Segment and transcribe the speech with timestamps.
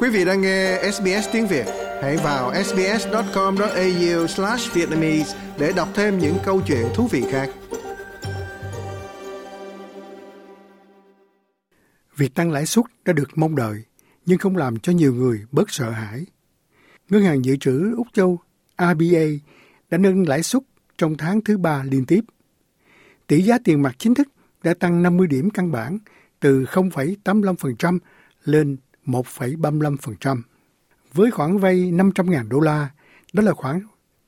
[0.00, 1.66] Quý vị đang nghe SBS tiếng Việt,
[2.02, 7.50] hãy vào sbs.com.au/vietnamese để đọc thêm những câu chuyện thú vị khác.
[12.16, 13.84] Việc tăng lãi suất đã được mong đợi,
[14.26, 16.26] nhưng không làm cho nhiều người bớt sợ hãi.
[17.08, 18.38] Ngân hàng dự trữ Úc Châu
[18.78, 19.24] RBA
[19.90, 20.62] đã nâng lãi suất
[20.98, 22.20] trong tháng thứ ba liên tiếp.
[23.26, 24.28] Tỷ giá tiền mặt chính thức
[24.62, 25.98] đã tăng 50 điểm căn bản
[26.40, 27.98] từ 0,85%
[28.44, 28.76] lên
[29.08, 30.42] 1,35%.
[31.12, 32.90] Với khoản vay 500.000 đô la,
[33.32, 33.80] đó là khoản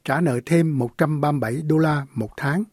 [0.05, 2.65] trả nợ thêm 137 đô la một tháng.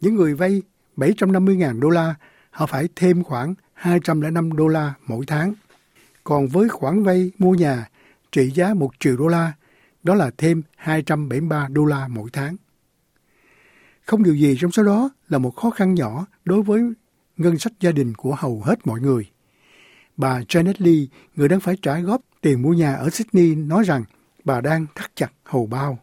[0.00, 0.62] Những người vay
[0.96, 2.14] 750.000 đô la,
[2.50, 5.54] họ phải thêm khoảng 205 đô la mỗi tháng.
[6.24, 7.88] Còn với khoản vay mua nhà
[8.32, 9.52] trị giá 1 triệu đô la,
[10.02, 12.56] đó là thêm 273 đô la mỗi tháng.
[14.06, 16.82] Không điều gì trong số đó là một khó khăn nhỏ đối với
[17.36, 19.30] ngân sách gia đình của hầu hết mọi người.
[20.16, 24.04] Bà Janet Lee, người đang phải trả góp tiền mua nhà ở Sydney, nói rằng
[24.44, 25.98] bà đang thắt chặt hầu bao.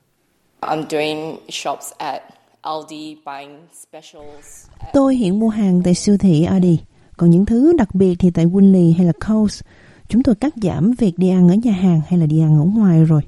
[4.94, 6.80] Tôi hiện mua hàng tại siêu thị Aldi,
[7.18, 9.62] còn những thứ đặc biệt thì tại Winley hay là Coles.
[10.08, 12.64] Chúng tôi cắt giảm việc đi ăn ở nhà hàng hay là đi ăn ở
[12.64, 13.22] ngoài rồi.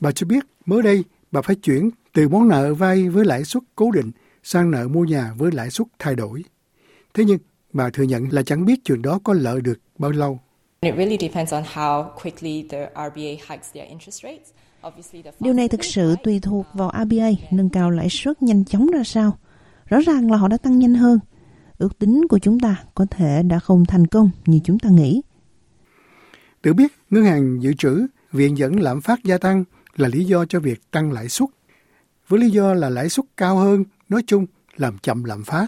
[0.00, 3.62] Bà cho biết mới đây bà phải chuyển từ món nợ vay với lãi suất
[3.76, 4.10] cố định
[4.42, 6.44] sang nợ mua nhà với lãi suất thay đổi.
[7.14, 7.38] Thế nhưng
[7.72, 10.38] bà thừa nhận là chẳng biết chuyện đó có lợi được bao lâu.
[15.40, 19.04] Điều này thực sự tùy thuộc vào RBA nâng cao lãi suất nhanh chóng ra
[19.04, 19.38] sao.
[19.86, 21.18] Rõ ràng là họ đã tăng nhanh hơn.
[21.78, 25.22] Ước tính của chúng ta có thể đã không thành công như chúng ta nghĩ.
[26.62, 29.64] Tự biết ngân hàng dự trữ viện dẫn lạm phát gia tăng
[29.96, 31.48] là lý do cho việc tăng lãi suất.
[32.28, 35.66] Với lý do là lãi suất cao hơn, nói chung làm chậm lạm phát.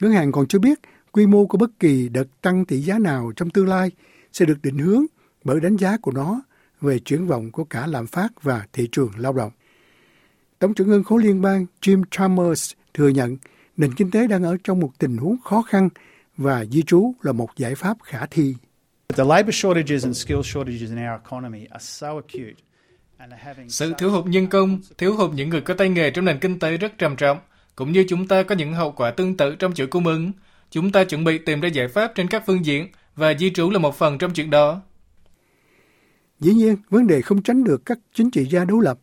[0.00, 0.78] Ngân hàng còn cho biết
[1.12, 3.90] quy mô của bất kỳ đợt tăng tỷ giá nào trong tương lai
[4.32, 5.04] sẽ được định hướng
[5.44, 6.42] bởi đánh giá của nó
[6.80, 9.52] về triển vọng của cả lạm phát và thị trường lao động.
[10.58, 13.36] Tổng trưởng ngân khối liên bang Jim Chalmers thừa nhận
[13.76, 15.88] nền kinh tế đang ở trong một tình huống khó khăn
[16.36, 18.54] và di trú là một giải pháp khả thi.
[23.68, 26.58] Sự thiếu hụt nhân công, thiếu hụt những người có tay nghề trong nền kinh
[26.58, 27.38] tế rất trầm trọng,
[27.76, 30.32] cũng như chúng ta có những hậu quả tương tự trong chuỗi cung ứng.
[30.72, 33.70] Chúng ta chuẩn bị tìm ra giải pháp trên các phương diện và di trú
[33.70, 34.80] là một phần trong chuyện đó.
[36.40, 38.98] Dĩ nhiên, vấn đề không tránh được các chính trị gia đối lập,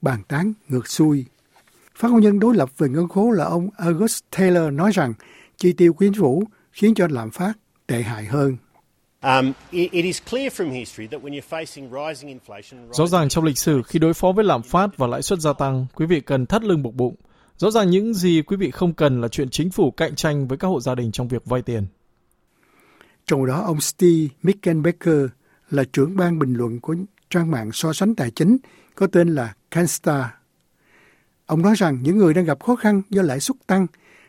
[0.00, 1.24] bàn tán ngược xuôi.
[1.96, 5.14] Phát ngôn nhân đối lập về ngân khố là ông August Taylor nói rằng
[5.56, 7.52] chi tiêu quyến phủ khiến cho lạm phát
[7.86, 8.56] tệ hại hơn.
[9.22, 9.52] Um,
[12.92, 15.52] Rõ ràng trong lịch sử khi đối phó với lạm phát và lãi suất gia
[15.52, 17.14] tăng, quý vị cần thắt lưng buộc bụng.
[17.56, 20.58] Rõ ràng những gì quý vị không cần là chuyện chính phủ cạnh tranh với
[20.58, 21.86] các hộ gia đình trong việc vay tiền.
[23.26, 25.26] Trong đó, ông Steve Mickenbecker
[25.70, 26.94] là trưởng ban bình luận của
[27.30, 28.56] trang mạng so sánh tài chính
[28.94, 30.24] có tên là Canstar.
[31.46, 33.86] Ông nói rằng những người đang gặp khó khăn do lãi suất tăng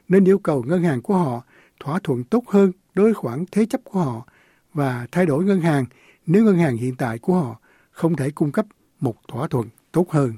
[0.08, 1.42] nên yêu cầu ngân hàng của họ
[1.80, 4.28] thỏa thuận tốt hơn đối với khoản thế chấp của họ
[4.74, 5.86] và thay đổi ngân hàng
[6.26, 7.60] nếu ngân hàng hiện tại của họ
[7.92, 8.66] không thể cung cấp
[9.00, 10.34] một thỏa thuận tốt hơn.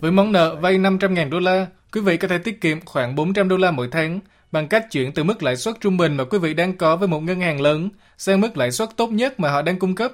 [0.00, 3.48] Với món nợ vay 500.000 đô la, quý vị có thể tiết kiệm khoảng 400
[3.48, 4.20] đô la mỗi tháng
[4.52, 7.08] bằng cách chuyển từ mức lãi suất trung bình mà quý vị đang có với
[7.08, 7.88] một ngân hàng lớn
[8.18, 10.12] sang mức lãi suất tốt nhất mà họ đang cung cấp.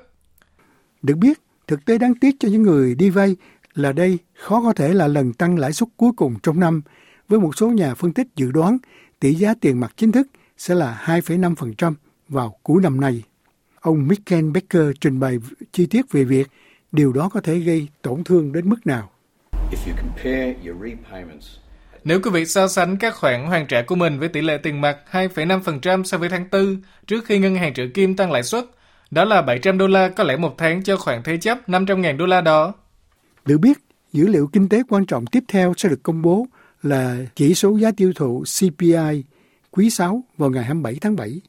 [1.03, 3.37] Được biết, thực tế đáng tiếc cho những người đi vay
[3.75, 6.83] là đây khó có thể là lần tăng lãi suất cuối cùng trong năm,
[7.29, 8.79] với một số nhà phân tích dự đoán
[9.21, 10.27] tỷ giá tiền mặt chính thức
[10.57, 11.95] sẽ là 2,5%
[12.29, 13.23] vào cuối năm nay.
[13.81, 15.39] Ông Michael Becker trình bày
[15.73, 16.49] chi tiết về việc
[16.93, 19.11] điều đó có thể gây tổn thương đến mức nào.
[22.05, 24.81] Nếu quý vị so sánh các khoản hoàn trả của mình với tỷ lệ tiền
[24.81, 28.65] mặt 2,5% so với tháng 4 trước khi ngân hàng trợ kim tăng lãi suất,
[29.11, 32.27] đó là 700 đô la có lẽ một tháng cho khoản thế chấp 500.000 đô
[32.27, 32.75] la đó.
[33.45, 33.79] Được biết,
[34.13, 36.47] dữ liệu kinh tế quan trọng tiếp theo sẽ được công bố
[36.83, 39.25] là chỉ số giá tiêu thụ CPI
[39.71, 41.41] quý 6 vào ngày 27 tháng 7.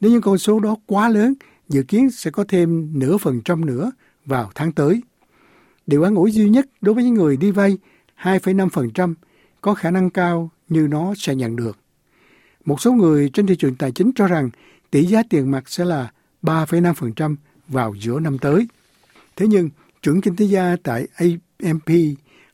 [0.00, 1.34] Nếu những con số đó quá lớn,
[1.68, 3.90] dự kiến sẽ có thêm nửa phần trăm nữa
[4.30, 5.02] vào tháng tới.
[5.86, 7.78] Điều an ủi duy nhất đối với những người đi vay
[8.22, 9.14] 2,5%
[9.60, 11.78] có khả năng cao như nó sẽ nhận được.
[12.64, 14.50] Một số người trên thị trường tài chính cho rằng
[14.90, 16.12] tỷ giá tiền mặt sẽ là
[16.42, 17.36] 3,5%
[17.68, 18.68] vào giữa năm tới.
[19.36, 19.70] Thế nhưng,
[20.02, 21.88] trưởng kinh tế gia tại AMP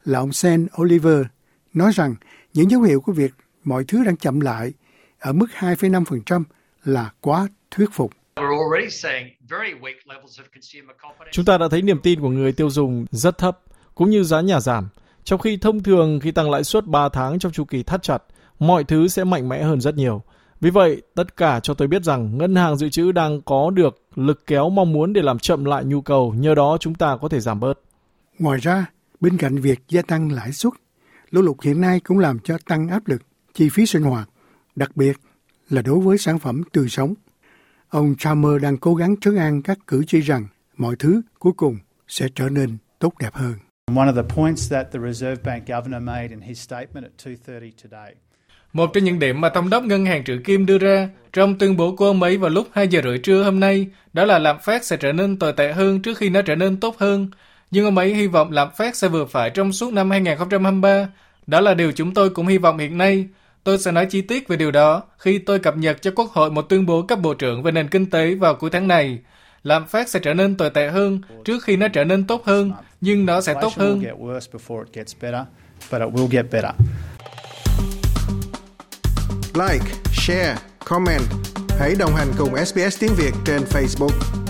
[0.04, 1.26] là ông Sam Oliver
[1.74, 2.14] nói rằng
[2.54, 3.34] những dấu hiệu của việc
[3.64, 4.72] mọi thứ đang chậm lại
[5.18, 6.42] ở mức 2,5%
[6.84, 8.12] là quá thuyết phục.
[11.32, 13.60] Chúng ta đã thấy niềm tin của người tiêu dùng rất thấp,
[13.94, 14.88] cũng như giá nhà giảm.
[15.24, 18.22] Trong khi thông thường khi tăng lãi suất 3 tháng trong chu kỳ thắt chặt,
[18.58, 20.22] mọi thứ sẽ mạnh mẽ hơn rất nhiều.
[20.60, 24.02] Vì vậy, tất cả cho tôi biết rằng ngân hàng dự trữ đang có được
[24.14, 27.28] lực kéo mong muốn để làm chậm lại nhu cầu, nhờ đó chúng ta có
[27.28, 27.80] thể giảm bớt.
[28.38, 28.86] Ngoài ra,
[29.20, 30.72] bên cạnh việc gia tăng lãi suất,
[31.30, 33.22] lũ lụt hiện nay cũng làm cho tăng áp lực
[33.54, 34.28] chi phí sinh hoạt,
[34.76, 35.16] đặc biệt
[35.68, 37.14] là đối với sản phẩm tươi sống.
[37.88, 40.46] Ông Chalmers đang cố gắng trấn an các cử tri rằng
[40.76, 41.78] mọi thứ cuối cùng
[42.08, 43.54] sẽ trở nên tốt đẹp hơn.
[43.96, 47.70] One of the points that the Reserve Bank governor made in his statement at 2:30
[47.82, 48.14] today
[48.76, 51.76] một trong những điểm mà Thống đốc Ngân hàng Trữ Kim đưa ra trong tuyên
[51.76, 54.56] bố của ông ấy vào lúc 2 giờ rưỡi trưa hôm nay đó là lạm
[54.62, 57.30] phát sẽ trở nên tồi tệ hơn trước khi nó trở nên tốt hơn.
[57.70, 61.08] Nhưng ông ấy hy vọng lạm phát sẽ vừa phải trong suốt năm 2023.
[61.46, 63.26] Đó là điều chúng tôi cũng hy vọng hiện nay.
[63.66, 66.50] Tôi sẽ nói chi tiết về điều đó khi tôi cập nhật cho Quốc hội
[66.50, 69.18] một tuyên bố cấp bộ trưởng về nền kinh tế vào cuối tháng này.
[69.62, 72.72] Lạm phát sẽ trở nên tồi tệ hơn trước khi nó trở nên tốt hơn,
[73.00, 74.02] nhưng nó sẽ tốt hơn.
[79.54, 81.22] Like, share, comment.
[81.78, 84.45] Hãy đồng hành cùng SBS tiếng Việt trên Facebook.